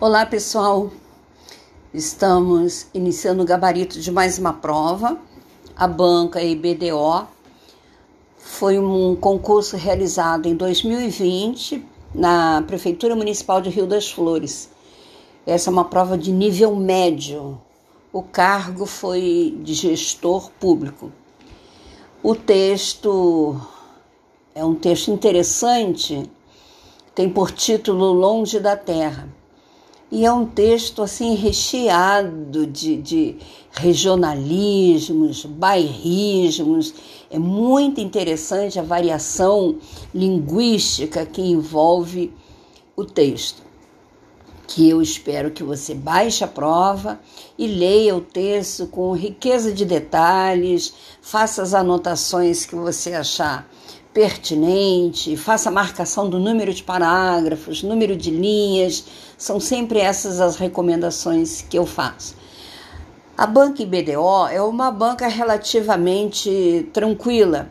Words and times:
Olá 0.00 0.24
pessoal, 0.24 0.92
estamos 1.92 2.86
iniciando 2.94 3.42
o 3.42 3.44
gabarito 3.44 4.00
de 4.00 4.12
mais 4.12 4.38
uma 4.38 4.52
prova. 4.52 5.18
A 5.74 5.88
banca 5.88 6.40
IBDO 6.40 7.26
foi 8.38 8.78
um 8.78 9.16
concurso 9.16 9.76
realizado 9.76 10.46
em 10.46 10.54
2020 10.54 11.84
na 12.14 12.62
Prefeitura 12.64 13.16
Municipal 13.16 13.60
de 13.60 13.70
Rio 13.70 13.88
das 13.88 14.08
Flores. 14.08 14.70
Essa 15.44 15.68
é 15.68 15.72
uma 15.72 15.86
prova 15.86 16.16
de 16.16 16.30
nível 16.30 16.76
médio. 16.76 17.60
O 18.12 18.22
cargo 18.22 18.86
foi 18.86 19.58
de 19.64 19.74
gestor 19.74 20.48
público. 20.60 21.10
O 22.22 22.36
texto 22.36 23.60
é 24.54 24.64
um 24.64 24.76
texto 24.76 25.10
interessante, 25.10 26.30
tem 27.16 27.28
por 27.28 27.50
título 27.50 28.12
Longe 28.12 28.60
da 28.60 28.76
Terra 28.76 29.36
e 30.10 30.24
é 30.24 30.32
um 30.32 30.46
texto 30.46 31.02
assim 31.02 31.34
recheado 31.34 32.66
de, 32.66 32.96
de 32.96 33.36
regionalismos, 33.72 35.44
bairrismos. 35.44 36.94
É 37.30 37.38
muito 37.38 38.00
interessante 38.00 38.78
a 38.78 38.82
variação 38.82 39.76
linguística 40.14 41.26
que 41.26 41.42
envolve 41.42 42.32
o 42.96 43.04
texto. 43.04 43.62
Que 44.66 44.88
eu 44.88 45.00
espero 45.02 45.50
que 45.50 45.62
você 45.62 45.94
baixe 45.94 46.42
a 46.42 46.48
prova 46.48 47.20
e 47.58 47.66
leia 47.66 48.16
o 48.16 48.20
texto 48.20 48.86
com 48.86 49.12
riqueza 49.12 49.72
de 49.72 49.84
detalhes, 49.84 50.94
faça 51.20 51.62
as 51.62 51.74
anotações 51.74 52.64
que 52.64 52.74
você 52.74 53.12
achar 53.12 53.68
pertinente, 54.18 55.36
faça 55.36 55.70
marcação 55.70 56.28
do 56.28 56.40
número 56.40 56.74
de 56.74 56.82
parágrafos, 56.82 57.84
número 57.84 58.16
de 58.16 58.32
linhas, 58.32 59.04
são 59.38 59.60
sempre 59.60 60.00
essas 60.00 60.40
as 60.40 60.56
recomendações 60.56 61.62
que 61.62 61.78
eu 61.78 61.86
faço. 61.86 62.34
A 63.36 63.46
banca 63.46 63.80
IBDO 63.80 64.48
é 64.50 64.60
uma 64.60 64.90
banca 64.90 65.28
relativamente 65.28 66.90
tranquila. 66.92 67.70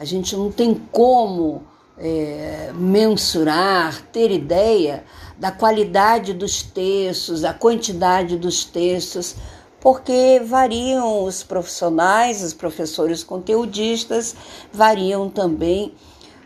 A 0.00 0.06
gente 0.06 0.34
não 0.34 0.50
tem 0.50 0.80
como 0.90 1.62
é, 1.98 2.72
mensurar, 2.74 4.00
ter 4.10 4.30
ideia 4.30 5.04
da 5.38 5.52
qualidade 5.52 6.32
dos 6.32 6.62
textos, 6.62 7.44
a 7.44 7.52
quantidade 7.52 8.38
dos 8.38 8.64
textos, 8.64 9.36
porque 9.82 10.40
variam 10.46 11.24
os 11.24 11.42
profissionais, 11.42 12.40
os 12.40 12.54
professores 12.54 13.24
conteudistas, 13.24 14.36
variam 14.72 15.28
também 15.28 15.92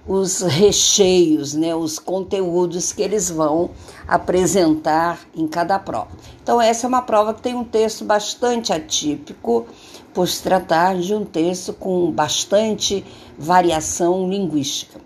os 0.08 0.40
recheios, 0.40 1.52
né, 1.52 1.74
os 1.74 1.98
conteúdos 1.98 2.92
que 2.92 3.02
eles 3.02 3.28
vão 3.28 3.70
apresentar 4.08 5.20
em 5.34 5.46
cada 5.46 5.78
prova. 5.78 6.08
Então, 6.42 6.62
essa 6.62 6.86
é 6.86 6.88
uma 6.88 7.02
prova 7.02 7.34
que 7.34 7.42
tem 7.42 7.54
um 7.54 7.64
texto 7.64 8.06
bastante 8.06 8.72
atípico, 8.72 9.66
por 10.14 10.26
se 10.26 10.42
tratar 10.42 10.96
de 10.96 11.14
um 11.14 11.26
texto 11.26 11.74
com 11.74 12.10
bastante 12.10 13.04
variação 13.36 14.30
linguística. 14.30 14.98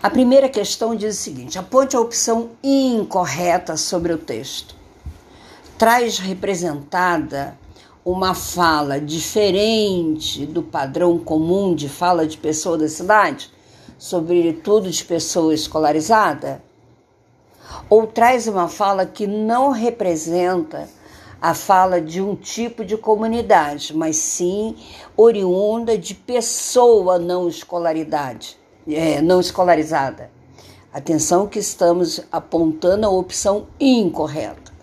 A 0.00 0.08
primeira 0.08 0.48
questão 0.48 0.94
diz 0.94 1.18
o 1.18 1.22
seguinte: 1.22 1.58
aponte 1.58 1.96
a 1.96 2.00
opção 2.00 2.50
incorreta 2.62 3.76
sobre 3.76 4.12
o 4.12 4.18
texto 4.18 4.75
traz 5.78 6.18
representada 6.18 7.56
uma 8.04 8.34
fala 8.34 8.98
diferente 8.98 10.46
do 10.46 10.62
padrão 10.62 11.18
comum 11.18 11.74
de 11.74 11.88
fala 11.88 12.26
de 12.26 12.38
pessoa 12.38 12.78
da 12.78 12.88
cidade, 12.88 13.50
sobretudo 13.98 14.90
de 14.90 15.04
pessoa 15.04 15.52
escolarizada? 15.52 16.62
Ou 17.90 18.06
traz 18.06 18.46
uma 18.46 18.68
fala 18.68 19.04
que 19.04 19.26
não 19.26 19.70
representa 19.70 20.88
a 21.42 21.52
fala 21.52 22.00
de 22.00 22.22
um 22.22 22.34
tipo 22.34 22.84
de 22.84 22.96
comunidade, 22.96 23.94
mas 23.94 24.16
sim 24.16 24.76
oriunda 25.16 25.98
de 25.98 26.14
pessoa 26.14 27.18
não 27.18 27.48
escolaridade, 27.48 28.56
é, 28.88 29.20
não 29.20 29.40
escolarizada. 29.40 30.30
Atenção 30.92 31.46
que 31.46 31.58
estamos 31.58 32.22
apontando 32.32 33.06
a 33.06 33.10
opção 33.10 33.66
incorreta. 33.78 34.75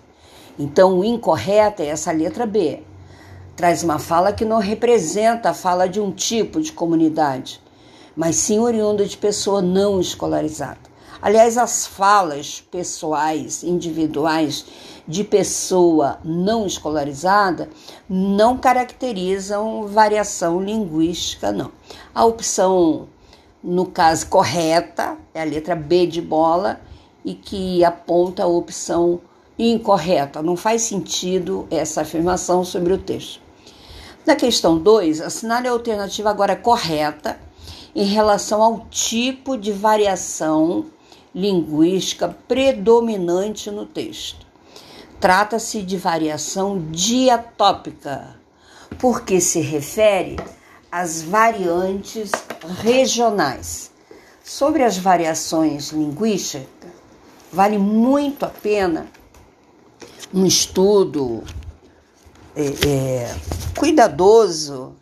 Então, 0.57 0.99
o 0.99 1.03
incorreto 1.03 1.81
é 1.81 1.87
essa 1.87 2.11
letra 2.11 2.45
B. 2.45 2.81
Traz 3.55 3.83
uma 3.83 3.99
fala 3.99 4.31
que 4.33 4.45
não 4.45 4.59
representa 4.59 5.49
a 5.49 5.53
fala 5.53 5.87
de 5.87 5.99
um 5.99 6.11
tipo 6.11 6.61
de 6.61 6.71
comunidade, 6.71 7.61
mas 8.15 8.35
sim 8.35 8.59
oriunda 8.59 9.05
de 9.05 9.17
pessoa 9.17 9.61
não 9.61 9.99
escolarizada. 9.99 10.93
Aliás, 11.21 11.57
as 11.57 11.87
falas 11.87 12.59
pessoais, 12.69 13.63
individuais 13.63 14.65
de 15.07 15.23
pessoa 15.23 16.19
não 16.23 16.65
escolarizada 16.67 17.69
não 18.09 18.57
caracterizam 18.57 19.87
variação 19.87 20.61
linguística, 20.61 21.51
não. 21.51 21.71
A 22.13 22.25
opção, 22.25 23.07
no 23.63 23.85
caso 23.85 24.27
correta, 24.27 25.17
é 25.33 25.41
a 25.41 25.45
letra 25.45 25.75
B 25.75 26.07
de 26.07 26.21
bola 26.21 26.81
e 27.23 27.33
que 27.33 27.83
aponta 27.85 28.43
a 28.43 28.47
opção 28.47 29.21
incorreta, 29.57 30.41
não 30.41 30.55
faz 30.55 30.81
sentido 30.83 31.67
essa 31.69 32.01
afirmação 32.01 32.63
sobre 32.63 32.93
o 32.93 32.97
texto. 32.97 33.41
Na 34.25 34.35
questão 34.35 34.77
2, 34.77 35.21
assinale 35.21 35.67
a 35.67 35.71
alternativa 35.71 36.29
agora 36.29 36.55
correta 36.55 37.37
em 37.95 38.05
relação 38.05 38.61
ao 38.61 38.87
tipo 38.89 39.57
de 39.57 39.71
variação 39.71 40.85
linguística 41.35 42.35
predominante 42.47 43.69
no 43.69 43.85
texto. 43.85 44.45
Trata-se 45.19 45.81
de 45.81 45.97
variação 45.97 46.85
diatópica, 46.89 48.35
porque 48.99 49.39
se 49.39 49.59
refere 49.59 50.37
às 50.91 51.21
variantes 51.21 52.31
regionais. 52.81 53.91
Sobre 54.43 54.83
as 54.83 54.97
variações 54.97 55.91
linguísticas, 55.91 56.67
vale 57.51 57.77
muito 57.77 58.45
a 58.45 58.49
pena 58.49 59.07
um 60.33 60.45
estudo 60.45 61.43
é, 62.55 62.65
é, 62.87 63.35
cuidadoso 63.77 64.95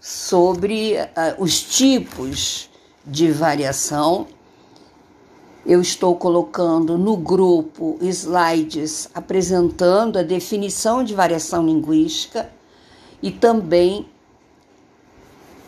sobre 0.00 0.94
uh, 0.94 1.06
os 1.38 1.60
tipos 1.60 2.70
de 3.04 3.30
variação. 3.30 4.26
Eu 5.66 5.80
estou 5.80 6.16
colocando 6.16 6.96
no 6.96 7.16
grupo 7.16 7.98
slides 8.00 9.08
apresentando 9.14 10.18
a 10.18 10.22
definição 10.22 11.04
de 11.04 11.14
variação 11.14 11.64
linguística 11.64 12.50
e 13.22 13.30
também 13.30 14.06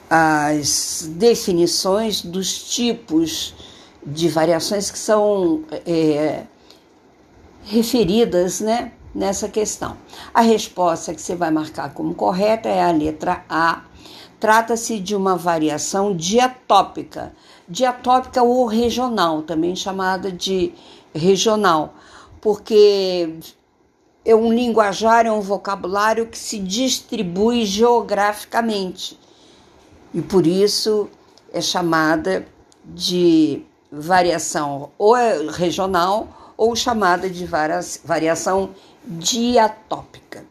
as 0.08 1.08
definições 1.12 2.22
dos 2.22 2.70
tipos 2.70 3.54
de 4.06 4.28
variações 4.28 4.90
que 4.90 4.98
são 4.98 5.64
é, 5.84 6.44
referidas 7.66 8.60
né, 8.60 8.92
nessa 9.14 9.48
questão. 9.48 9.96
A 10.32 10.40
resposta 10.40 11.12
que 11.12 11.20
você 11.20 11.34
vai 11.34 11.50
marcar 11.50 11.92
como 11.92 12.14
correta 12.14 12.68
é 12.68 12.82
a 12.82 12.92
letra 12.92 13.44
A. 13.48 13.82
Trata-se 14.38 15.00
de 15.00 15.16
uma 15.16 15.36
variação 15.36 16.14
diatópica, 16.14 17.34
diatópica 17.68 18.42
ou 18.42 18.66
regional, 18.66 19.42
também 19.42 19.74
chamada 19.74 20.30
de 20.30 20.72
regional, 21.14 21.94
porque 22.40 23.34
é 24.24 24.34
um 24.34 24.52
linguajar, 24.52 25.24
é 25.26 25.32
um 25.32 25.40
vocabulário 25.40 26.26
que 26.26 26.38
se 26.38 26.58
distribui 26.58 27.64
geograficamente 27.64 29.18
e 30.12 30.20
por 30.20 30.46
isso 30.46 31.08
é 31.52 31.60
chamada 31.60 32.46
de 32.84 33.62
variação 33.90 34.90
ou 34.98 35.16
é 35.16 35.50
regional 35.50 36.45
ou 36.56 36.74
chamada 36.74 37.28
de 37.28 37.46
variação 38.04 38.70
diatópica. 39.04 40.44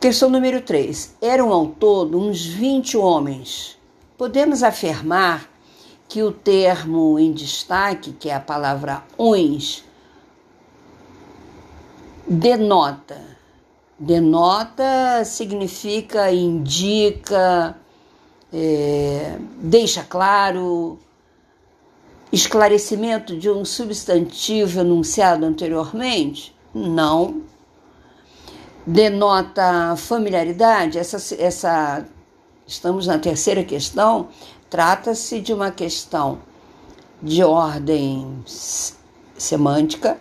Questão 0.00 0.30
número 0.30 0.62
3. 0.62 1.16
Eram 1.20 1.52
ao 1.52 1.66
todo 1.66 2.18
uns 2.18 2.44
20 2.44 2.96
homens. 2.96 3.78
Podemos 4.16 4.62
afirmar 4.62 5.48
que 6.08 6.22
o 6.22 6.32
termo 6.32 7.18
em 7.18 7.32
destaque, 7.32 8.12
que 8.12 8.28
é 8.28 8.34
a 8.34 8.40
palavra 8.40 9.04
uns, 9.18 9.84
denota. 12.26 13.20
Denota 13.98 15.24
significa, 15.24 16.32
indica, 16.32 17.76
é, 18.52 19.36
deixa 19.56 20.02
claro, 20.02 20.98
esclarecimento 22.32 23.36
de 23.36 23.50
um 23.50 23.64
substantivo 23.64 24.80
enunciado 24.80 25.44
anteriormente? 25.44 26.54
Não. 26.74 27.42
Denota 28.86 29.94
familiaridade? 29.96 30.98
Essa, 30.98 31.34
essa 31.34 32.06
estamos 32.66 33.06
na 33.06 33.18
terceira 33.18 33.64
questão. 33.64 34.28
Trata-se 34.68 35.40
de 35.40 35.52
uma 35.52 35.70
questão 35.70 36.38
de 37.22 37.42
ordem 37.42 38.42
semântica, 39.36 40.18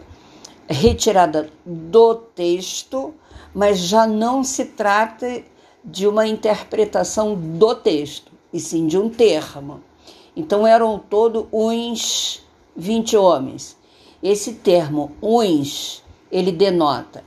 retirada 0.67 1.49
do 1.65 2.15
texto, 2.15 3.13
mas 3.53 3.79
já 3.79 4.05
não 4.05 4.43
se 4.43 4.65
trata 4.65 5.43
de 5.83 6.07
uma 6.07 6.27
interpretação 6.27 7.35
do 7.35 7.73
texto, 7.75 8.31
e 8.51 8.59
sim 8.59 8.87
de 8.87 8.97
um 8.97 9.09
termo. 9.09 9.81
Então 10.39 10.65
eram 10.65 10.97
todo 10.97 11.49
uns 11.51 12.41
20 12.73 13.17
homens. 13.17 13.75
Esse 14.23 14.53
termo 14.53 15.11
uns, 15.21 16.01
ele 16.31 16.49
denota 16.49 17.25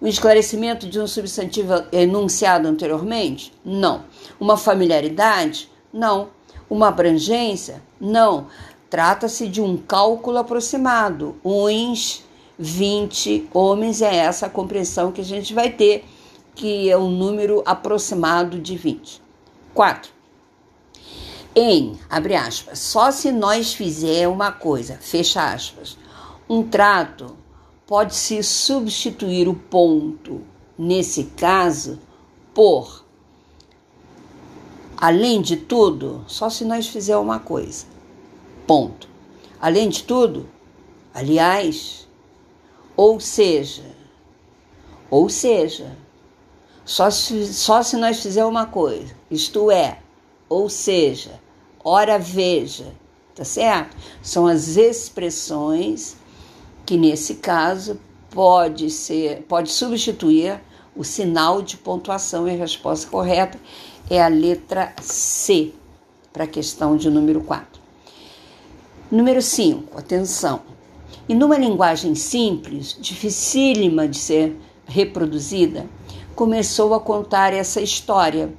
o 0.00 0.06
esclarecimento 0.06 0.88
de 0.88 1.00
um 1.00 1.08
substantivo 1.08 1.72
enunciado 1.90 2.68
anteriormente? 2.68 3.52
Não. 3.64 4.04
Uma 4.38 4.56
familiaridade? 4.56 5.68
Não. 5.92 6.28
Uma 6.70 6.86
abrangência? 6.86 7.82
Não. 8.00 8.46
Trata-se 8.88 9.48
de 9.48 9.60
um 9.60 9.76
cálculo 9.76 10.38
aproximado. 10.38 11.34
Uns 11.44 12.22
20 12.56 13.48
homens 13.52 14.02
é 14.02 14.14
essa 14.14 14.46
a 14.46 14.50
compreensão 14.50 15.10
que 15.10 15.20
a 15.20 15.24
gente 15.24 15.52
vai 15.52 15.70
ter, 15.70 16.04
que 16.54 16.88
é 16.88 16.96
um 16.96 17.10
número 17.10 17.64
aproximado 17.66 18.60
de 18.60 18.76
20. 18.76 19.20
4. 19.74 20.15
Em, 21.58 21.98
abre 22.10 22.34
aspas, 22.36 22.78
só 22.78 23.10
se 23.10 23.32
nós 23.32 23.72
fizer 23.72 24.28
uma 24.28 24.52
coisa, 24.52 24.98
fecha 25.00 25.54
aspas, 25.54 25.96
um 26.46 26.62
trato 26.62 27.34
pode-se 27.86 28.42
substituir 28.42 29.48
o 29.48 29.54
ponto, 29.54 30.42
nesse 30.76 31.24
caso, 31.24 31.98
por 32.52 33.06
além 34.98 35.40
de 35.40 35.56
tudo, 35.56 36.24
só 36.26 36.50
se 36.50 36.62
nós 36.62 36.88
fizer 36.88 37.16
uma 37.16 37.40
coisa. 37.40 37.86
Ponto. 38.66 39.08
Além 39.58 39.88
de 39.88 40.02
tudo, 40.02 40.46
aliás, 41.14 42.06
ou 42.94 43.18
seja, 43.18 43.96
ou 45.10 45.30
seja, 45.30 45.96
só 46.84 47.10
se, 47.10 47.52
só 47.54 47.82
se 47.82 47.96
nós 47.96 48.20
fizer 48.20 48.44
uma 48.44 48.66
coisa, 48.66 49.14
isto 49.30 49.70
é, 49.70 50.00
ou 50.50 50.68
seja, 50.68 51.45
ora 51.88 52.18
veja, 52.18 52.92
tá 53.32 53.44
certo? 53.44 53.96
São 54.20 54.44
as 54.44 54.76
expressões 54.76 56.16
que 56.84 56.96
nesse 56.96 57.36
caso 57.36 58.00
pode 58.28 58.90
ser, 58.90 59.42
pode 59.42 59.70
substituir 59.70 60.60
o 60.96 61.04
sinal 61.04 61.62
de 61.62 61.76
pontuação 61.76 62.48
e 62.48 62.50
a 62.50 62.56
resposta 62.56 63.08
correta 63.08 63.56
é 64.10 64.20
a 64.20 64.26
letra 64.26 64.92
C 65.00 65.72
para 66.32 66.42
a 66.42 66.48
questão 66.48 66.96
de 66.96 67.08
número 67.08 67.40
4. 67.42 67.80
Número 69.08 69.40
5, 69.40 69.96
atenção. 69.96 70.62
E 71.28 71.34
numa 71.36 71.56
linguagem 71.56 72.16
simples, 72.16 72.96
dificílima 73.00 74.08
de 74.08 74.18
ser 74.18 74.56
reproduzida, 74.86 75.86
começou 76.34 76.94
a 76.94 77.00
contar 77.00 77.52
essa 77.52 77.80
história. 77.80 78.52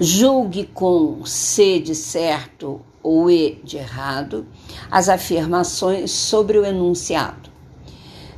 Julgue 0.00 0.66
com 0.66 1.24
C 1.24 1.78
de 1.78 1.94
certo 1.94 2.80
ou 3.00 3.30
E 3.30 3.60
de 3.62 3.76
errado 3.76 4.44
as 4.90 5.08
afirmações 5.08 6.10
sobre 6.10 6.58
o 6.58 6.64
enunciado. 6.64 7.48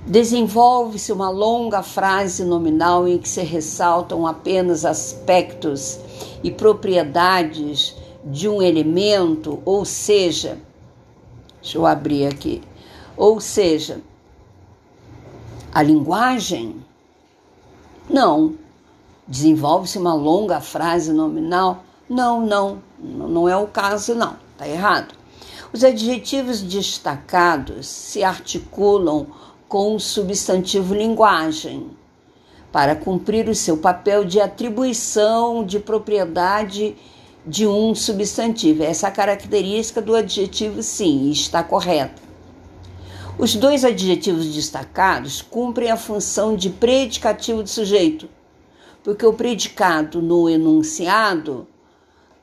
Desenvolve-se 0.06 1.10
uma 1.12 1.30
longa 1.30 1.82
frase 1.82 2.44
nominal 2.44 3.08
em 3.08 3.16
que 3.16 3.28
se 3.28 3.42
ressaltam 3.42 4.26
apenas 4.26 4.84
aspectos 4.84 5.98
e 6.44 6.50
propriedades 6.50 7.96
de 8.24 8.48
um 8.48 8.60
elemento, 8.60 9.60
ou 9.64 9.84
seja, 9.84 10.58
deixa 11.62 11.78
eu 11.78 11.86
abrir 11.86 12.26
aqui, 12.26 12.62
ou 13.16 13.40
seja, 13.40 14.02
a 15.72 15.82
linguagem? 15.82 16.76
Não. 18.08 18.65
Desenvolve-se 19.28 19.98
uma 19.98 20.14
longa 20.14 20.60
frase 20.60 21.12
nominal? 21.12 21.84
Não, 22.08 22.40
não, 22.40 22.82
não 22.98 23.48
é 23.48 23.56
o 23.56 23.66
caso, 23.66 24.14
não. 24.14 24.36
Está 24.52 24.68
errado. 24.68 25.14
Os 25.72 25.82
adjetivos 25.82 26.62
destacados 26.62 27.86
se 27.86 28.22
articulam 28.22 29.26
com 29.68 29.96
o 29.96 30.00
substantivo 30.00 30.94
linguagem 30.94 31.90
para 32.70 32.94
cumprir 32.94 33.48
o 33.48 33.54
seu 33.54 33.76
papel 33.76 34.24
de 34.24 34.40
atribuição 34.40 35.64
de 35.64 35.80
propriedade 35.80 36.96
de 37.46 37.66
um 37.66 37.94
substantivo. 37.94 38.82
Essa 38.82 39.08
é 39.08 39.10
característica 39.10 40.00
do 40.00 40.14
adjetivo 40.14 40.82
sim, 40.82 41.30
está 41.30 41.62
correta. 41.62 42.22
Os 43.38 43.54
dois 43.54 43.84
adjetivos 43.84 44.46
destacados 44.52 45.42
cumprem 45.42 45.90
a 45.90 45.96
função 45.96 46.56
de 46.56 46.70
predicativo 46.70 47.62
de 47.62 47.70
sujeito, 47.70 48.28
porque 49.06 49.24
o 49.24 49.32
predicado 49.32 50.20
no 50.20 50.50
enunciado 50.50 51.64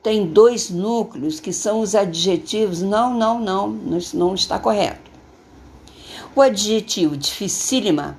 tem 0.02 0.26
dois 0.26 0.70
núcleos 0.70 1.38
que 1.38 1.52
são 1.52 1.82
os 1.82 1.94
adjetivos. 1.94 2.80
Não, 2.80 3.12
não, 3.12 3.38
não, 3.38 3.68
não 4.14 4.34
está 4.34 4.58
correto. 4.58 5.10
O 6.34 6.40
adjetivo 6.40 7.18
dificílima, 7.18 8.16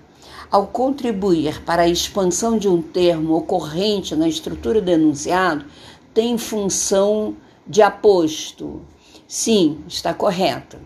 ao 0.52 0.68
contribuir 0.68 1.64
para 1.64 1.82
a 1.82 1.88
expansão 1.88 2.56
de 2.56 2.70
um 2.70 2.84
termo 2.84 3.36
ocorrente 3.36 4.16
na 4.16 4.28
estrutura 4.28 4.80
do 4.80 4.92
enunciado, 4.92 5.66
tem 6.14 6.38
função 6.38 7.36
de 7.66 7.82
aposto. 7.82 8.80
Sim, 9.28 9.80
está 9.88 10.14
correto. 10.14 10.78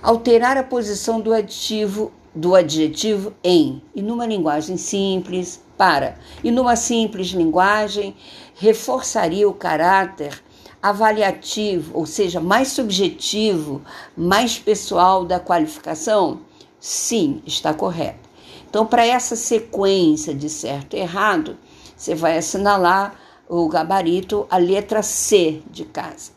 Alterar 0.00 0.56
a 0.56 0.62
posição 0.62 1.20
do 1.20 1.32
adjetivo 1.32 2.12
do 2.34 2.54
adjetivo 2.54 3.32
em 3.42 3.82
e 3.94 4.02
numa 4.02 4.26
linguagem 4.26 4.76
simples 4.76 5.62
para 5.76 6.18
e 6.42 6.50
numa 6.50 6.76
simples 6.76 7.28
linguagem 7.28 8.16
reforçaria 8.54 9.48
o 9.48 9.54
caráter 9.54 10.42
avaliativo, 10.82 11.96
ou 11.96 12.04
seja, 12.04 12.40
mais 12.40 12.68
subjetivo, 12.68 13.80
mais 14.14 14.58
pessoal 14.58 15.24
da 15.24 15.40
qualificação? 15.40 16.40
Sim, 16.78 17.40
está 17.46 17.72
correto. 17.72 18.28
Então, 18.68 18.84
para 18.84 19.06
essa 19.06 19.34
sequência 19.34 20.34
de 20.34 20.50
certo 20.50 20.94
e 20.94 21.00
errado, 21.00 21.56
você 21.96 22.14
vai 22.14 22.36
assinalar 22.36 23.14
o 23.48 23.66
gabarito, 23.68 24.46
a 24.50 24.58
letra 24.58 25.02
C 25.02 25.62
de 25.70 25.84
casa. 25.84 26.32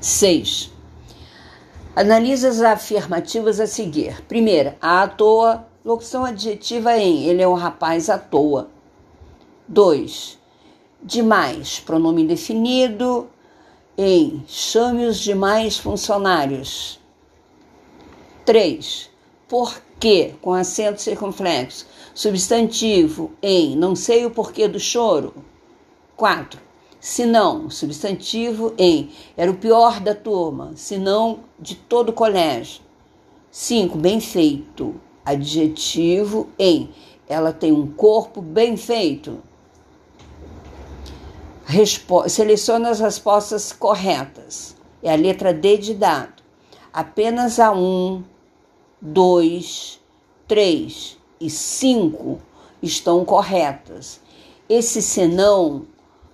6. 0.00 0.70
Analisa 2.00 2.48
as 2.48 2.62
afirmativas 2.62 3.60
a 3.60 3.66
seguir. 3.66 4.22
Primeira, 4.22 4.74
a 4.80 5.02
à 5.02 5.06
toa, 5.06 5.66
locução 5.84 6.24
adjetiva 6.24 6.96
em 6.96 7.24
ele 7.24 7.42
é 7.42 7.46
um 7.46 7.52
rapaz 7.52 8.08
à 8.08 8.16
toa. 8.16 8.70
2. 9.68 10.38
Demais, 11.02 11.78
pronome 11.78 12.26
definido 12.26 13.28
em 13.98 14.42
chame 14.48 15.04
os 15.04 15.18
demais 15.18 15.76
funcionários. 15.76 16.98
3. 18.46 19.10
Por 19.46 19.82
que, 20.00 20.32
com 20.40 20.54
acento 20.54 21.02
circunflexo. 21.02 21.86
Substantivo 22.14 23.30
em 23.42 23.76
não 23.76 23.94
sei 23.94 24.24
o 24.24 24.30
porquê 24.30 24.66
do 24.66 24.80
choro. 24.80 25.34
4. 26.16 26.69
Se 27.00 27.24
não, 27.24 27.70
substantivo 27.70 28.74
em 28.76 29.10
era 29.34 29.50
o 29.50 29.56
pior 29.56 30.00
da 30.00 30.14
turma, 30.14 30.72
se 30.76 30.98
não 30.98 31.40
de 31.58 31.74
todo 31.74 32.10
o 32.10 32.12
colégio. 32.12 32.82
5. 33.50 33.96
Bem 33.96 34.20
feito. 34.20 34.94
Adjetivo 35.24 36.48
em 36.58 36.90
ela 37.30 37.52
tem 37.52 37.70
um 37.70 37.86
corpo 37.86 38.42
bem 38.42 38.76
feito. 38.76 39.40
Respo 41.64 42.28
seleciona 42.28 42.90
as 42.90 42.98
respostas 42.98 43.72
corretas. 43.72 44.76
É 45.00 45.12
a 45.12 45.16
letra 45.16 45.54
D 45.54 45.78
de 45.78 45.94
dado. 45.94 46.42
Apenas 46.92 47.60
a 47.60 47.70
1, 47.70 48.24
2, 49.00 50.00
3 50.48 51.18
e 51.40 51.48
5 51.48 52.40
estão 52.82 53.24
corretas. 53.24 54.20
Esse 54.68 55.00
senão, 55.00 55.86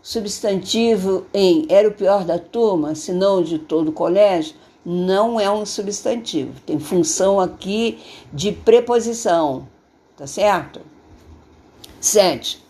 substantivo 0.06 1.26
em 1.34 1.66
era 1.68 1.88
o 1.88 1.92
pior 1.92 2.24
da 2.24 2.38
turma, 2.38 2.94
se 2.94 3.12
não 3.12 3.42
de 3.42 3.58
todo 3.58 3.88
o 3.88 3.92
colégio, 3.92 4.54
não 4.84 5.40
é 5.40 5.50
um 5.50 5.66
substantivo. 5.66 6.52
Tem 6.64 6.78
função 6.78 7.40
aqui 7.40 7.98
de 8.32 8.52
preposição, 8.52 9.66
tá 10.16 10.24
certo? 10.24 10.80
7. 12.00 12.64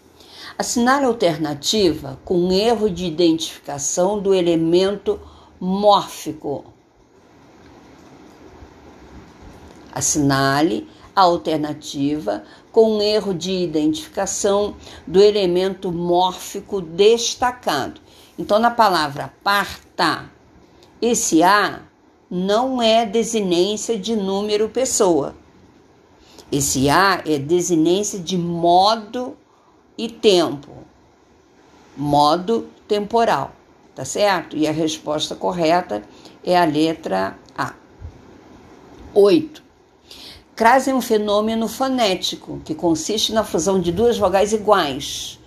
Assinale 0.57 1.05
alternativa 1.05 2.19
com 2.25 2.51
erro 2.51 2.89
de 2.89 3.05
identificação 3.05 4.19
do 4.19 4.33
elemento 4.33 5.21
mórfico. 5.61 6.65
Assinale 9.93 10.89
alternativa 11.17 12.45
com 12.71 13.01
erro 13.01 13.33
de 13.33 13.51
identificação 13.51 14.77
do 15.07 15.23
elemento 15.23 15.91
mórfico 15.91 16.81
destacado. 16.81 18.01
Então, 18.39 18.59
na 18.59 18.71
palavra 18.71 19.33
parta, 19.43 20.31
esse 21.01 21.43
A 21.43 21.81
não 22.31 22.83
é 22.83 23.07
desinência 23.07 23.99
de 23.99 24.15
número 24.15 24.69
pessoa. 24.69 25.35
Esse 26.53 26.91
A 26.91 27.23
é 27.27 27.39
desinência 27.39 28.19
de 28.19 28.37
modo 28.37 29.37
e 29.97 30.09
tempo. 30.09 30.71
Modo 31.97 32.69
temporal, 32.87 33.53
tá 33.95 34.05
certo? 34.05 34.55
E 34.55 34.69
a 34.69 34.73
resposta 34.73 35.35
correta 35.35 36.03
é 36.45 36.59
a 36.59 36.65
letra 36.65 37.39
A. 37.57 37.73
8. 39.15 39.66
Crase 40.57 40.89
é 40.89 40.95
um 40.95 41.03
fenômeno 41.03 41.69
fonético 41.69 42.63
que 42.65 42.75
consiste 42.75 43.31
na 43.31 43.45
fusão 43.45 43.79
de 43.79 43.93
duas 43.93 44.17
vogais 44.17 44.55
iguais. 44.55 45.39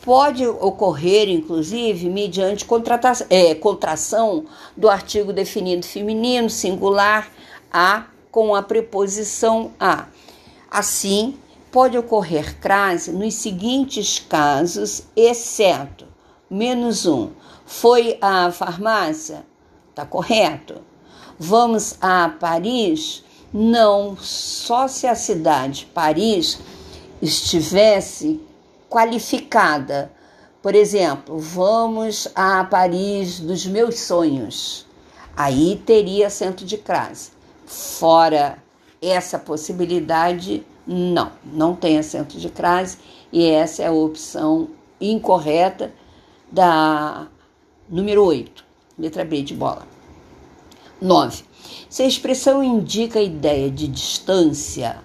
Pode 0.00 0.46
ocorrer, 0.46 1.28
inclusive, 1.28 2.08
mediante 2.08 2.66
é, 3.28 3.54
contração 3.54 4.46
do 4.74 4.88
artigo 4.88 5.30
definido 5.30 5.84
feminino 5.84 6.48
singular 6.48 7.30
a 7.70 8.06
com 8.30 8.54
a 8.54 8.62
preposição 8.62 9.72
a. 9.78 10.06
Assim, 10.70 11.36
pode 11.70 11.98
ocorrer 11.98 12.58
crase 12.58 13.12
nos 13.12 13.34
seguintes 13.34 14.18
casos, 14.26 15.02
exceto 15.14 16.06
menos 16.48 17.04
um. 17.04 17.28
Foi 17.66 18.16
à 18.22 18.50
farmácia? 18.50 19.44
Tá 19.94 20.06
correto. 20.06 20.80
Vamos 21.38 21.98
a 22.00 22.30
Paris? 22.40 23.25
Não, 23.58 24.18
só 24.20 24.86
se 24.86 25.06
a 25.06 25.14
cidade 25.14 25.88
Paris 25.94 26.58
estivesse 27.22 28.38
qualificada. 28.86 30.12
Por 30.60 30.74
exemplo, 30.74 31.38
vamos 31.38 32.28
a 32.34 32.62
Paris 32.64 33.40
dos 33.40 33.64
meus 33.64 33.98
sonhos. 34.00 34.86
Aí 35.34 35.82
teria 35.86 36.26
acento 36.26 36.66
de 36.66 36.76
crase. 36.76 37.30
Fora 37.64 38.58
essa 39.00 39.38
possibilidade, 39.38 40.62
não, 40.86 41.32
não 41.42 41.74
tem 41.74 41.96
acento 41.96 42.36
de 42.36 42.50
crase 42.50 42.98
e 43.32 43.48
essa 43.48 43.82
é 43.82 43.86
a 43.86 43.92
opção 43.92 44.68
incorreta 45.00 45.94
da 46.52 47.26
número 47.88 48.22
8, 48.22 48.62
letra 48.98 49.24
B 49.24 49.40
de 49.40 49.54
bola. 49.54 49.95
9. 51.00 51.44
Se 51.88 52.02
a 52.02 52.06
expressão 52.06 52.62
indica 52.62 53.18
a 53.18 53.22
ideia 53.22 53.70
de 53.70 53.86
distância, 53.86 54.98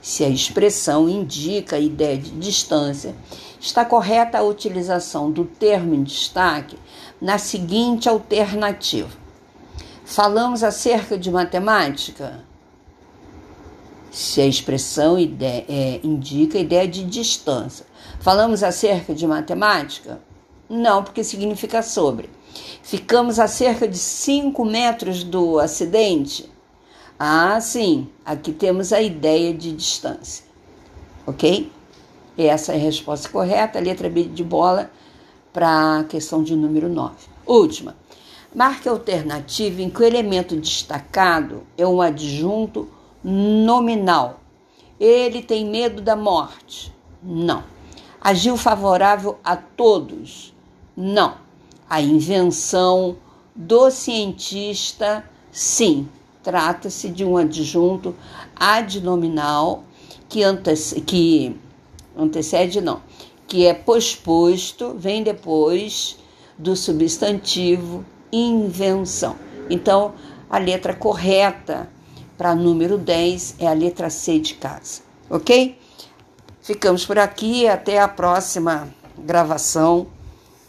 se 0.00 0.24
a 0.24 0.28
expressão 0.28 1.08
indica 1.08 1.76
a 1.76 1.80
ideia 1.80 2.16
de 2.16 2.30
distância, 2.30 3.14
está 3.60 3.84
correta 3.84 4.38
a 4.38 4.42
utilização 4.42 5.30
do 5.30 5.44
termo 5.44 5.94
em 5.94 6.02
destaque 6.02 6.78
na 7.20 7.38
seguinte 7.38 8.08
alternativa. 8.08 9.10
Falamos 10.04 10.64
acerca 10.64 11.18
de 11.18 11.30
matemática? 11.30 12.42
Se 14.10 14.40
a 14.40 14.46
expressão 14.46 15.18
ideia, 15.18 15.64
é, 15.68 16.00
indica 16.02 16.58
a 16.58 16.60
ideia 16.60 16.88
de 16.88 17.04
distância. 17.04 17.86
Falamos 18.18 18.62
acerca 18.62 19.14
de 19.14 19.26
matemática? 19.26 20.20
Não, 20.72 21.02
porque 21.02 21.24
significa 21.24 21.82
sobre. 21.82 22.30
Ficamos 22.80 23.40
a 23.40 23.48
cerca 23.48 23.88
de 23.88 23.98
5 23.98 24.64
metros 24.64 25.24
do 25.24 25.58
acidente? 25.58 26.48
Ah, 27.18 27.60
sim, 27.60 28.08
aqui 28.24 28.52
temos 28.52 28.92
a 28.92 29.02
ideia 29.02 29.52
de 29.52 29.72
distância. 29.72 30.44
Ok? 31.26 31.72
Essa 32.38 32.72
é 32.72 32.76
a 32.76 32.78
resposta 32.78 33.28
correta, 33.28 33.80
a 33.80 33.82
letra 33.82 34.08
B 34.08 34.22
de 34.22 34.44
bola 34.44 34.92
para 35.52 35.98
a 35.98 36.04
questão 36.04 36.40
de 36.40 36.54
número 36.54 36.88
9. 36.88 37.16
Última. 37.44 37.96
Marque 38.54 38.88
alternativa 38.88 39.82
em 39.82 39.90
que 39.90 40.00
o 40.00 40.06
elemento 40.06 40.54
destacado 40.54 41.64
é 41.76 41.84
um 41.84 42.00
adjunto 42.00 42.88
nominal. 43.24 44.38
Ele 45.00 45.42
tem 45.42 45.66
medo 45.66 46.00
da 46.00 46.14
morte? 46.14 46.94
Não. 47.20 47.64
Agiu 48.20 48.56
favorável 48.56 49.36
a 49.42 49.56
todos? 49.56 50.54
Não. 51.02 51.38
A 51.88 52.02
invenção 52.02 53.16
do 53.56 53.90
cientista, 53.90 55.24
sim. 55.50 56.06
Trata-se 56.42 57.08
de 57.08 57.24
um 57.24 57.38
adjunto 57.38 58.14
adnominal 58.54 59.82
que, 60.28 60.40
que 61.06 61.56
antecede, 62.14 62.82
não, 62.82 63.00
que 63.48 63.64
é 63.64 63.72
posposto, 63.72 64.94
vem 64.94 65.22
depois 65.22 66.18
do 66.58 66.76
substantivo 66.76 68.04
invenção. 68.30 69.36
Então, 69.70 70.12
a 70.50 70.58
letra 70.58 70.94
correta 70.94 71.88
para 72.36 72.54
número 72.54 72.98
10 72.98 73.56
é 73.58 73.66
a 73.66 73.72
letra 73.72 74.10
C 74.10 74.38
de 74.38 74.54
casa, 74.54 75.00
ok? 75.30 75.78
Ficamos 76.60 77.06
por 77.06 77.18
aqui, 77.18 77.66
até 77.66 77.98
a 77.98 78.08
próxima 78.08 78.88
gravação 79.18 80.06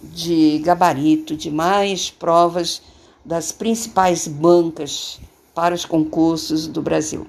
de 0.03 0.59
gabarito, 0.59 1.35
de 1.35 1.51
mais 1.51 2.09
provas 2.09 2.81
das 3.23 3.51
principais 3.51 4.27
bancas 4.27 5.19
para 5.53 5.75
os 5.75 5.85
concursos 5.85 6.67
do 6.67 6.81
Brasil. 6.81 7.27